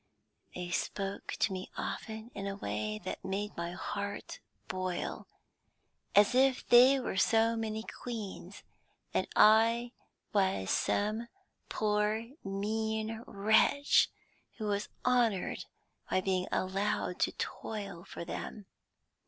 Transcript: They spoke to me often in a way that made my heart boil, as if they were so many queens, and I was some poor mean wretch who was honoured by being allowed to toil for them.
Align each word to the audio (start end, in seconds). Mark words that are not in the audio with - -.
They 0.55 0.71
spoke 0.71 1.33
to 1.33 1.53
me 1.53 1.69
often 1.77 2.31
in 2.33 2.47
a 2.47 2.55
way 2.55 2.99
that 3.03 3.23
made 3.23 3.55
my 3.55 3.73
heart 3.73 4.39
boil, 4.67 5.27
as 6.15 6.33
if 6.33 6.67
they 6.67 6.99
were 6.99 7.17
so 7.17 7.55
many 7.55 7.83
queens, 7.83 8.63
and 9.13 9.27
I 9.35 9.91
was 10.33 10.71
some 10.71 11.27
poor 11.69 12.23
mean 12.43 13.21
wretch 13.27 14.09
who 14.57 14.65
was 14.65 14.89
honoured 15.05 15.65
by 16.09 16.19
being 16.19 16.47
allowed 16.51 17.19
to 17.19 17.31
toil 17.33 18.03
for 18.03 18.25
them. 18.25 18.65